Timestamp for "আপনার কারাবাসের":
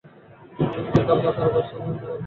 1.11-1.73